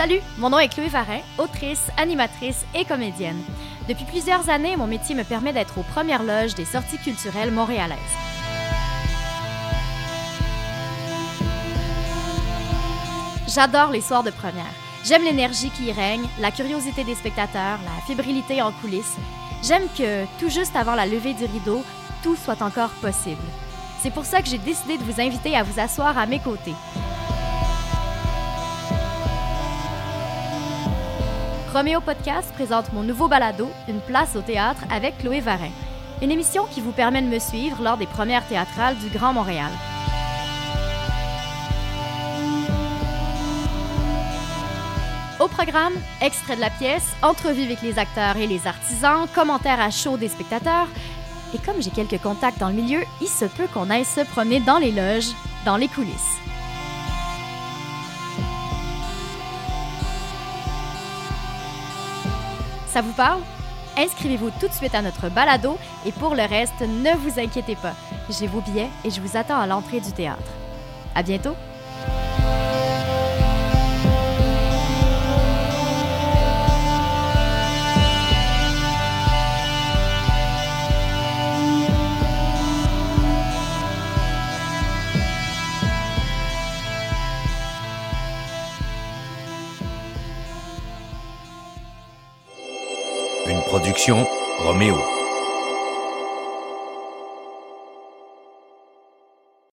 [0.00, 3.42] Salut, mon nom est Chloé Varin, autrice, animatrice et comédienne.
[3.86, 7.98] Depuis plusieurs années, mon métier me permet d'être aux premières loges des sorties culturelles montréalaises.
[13.46, 14.72] J'adore les soirs de première.
[15.04, 19.18] J'aime l'énergie qui y règne, la curiosité des spectateurs, la fébrilité en coulisses.
[19.62, 21.84] J'aime que, tout juste avant la levée du rideau,
[22.22, 23.42] tout soit encore possible.
[24.00, 26.74] C'est pour ça que j'ai décidé de vous inviter à vous asseoir à mes côtés.
[31.72, 35.70] Roméo Podcast présente mon nouveau balado, Une place au théâtre avec Chloé Varin.
[36.20, 39.70] Une émission qui vous permet de me suivre lors des premières théâtrales du Grand Montréal.
[45.38, 49.92] Au programme, extrait de la pièce, entrevue avec les acteurs et les artisans, commentaires à
[49.92, 50.88] chaud des spectateurs.
[51.54, 54.58] Et comme j'ai quelques contacts dans le milieu, il se peut qu'on aille se promener
[54.58, 55.30] dans les loges,
[55.64, 56.49] dans les coulisses.
[62.92, 63.40] Ça vous parle?
[63.96, 67.94] Inscrivez-vous tout de suite à notre balado et pour le reste, ne vous inquiétez pas.
[68.28, 70.42] J'ai vos billets et je vous attends à l'entrée du théâtre.
[71.14, 71.54] À bientôt!
[93.50, 94.28] Une production
[94.60, 95.19] Roméo.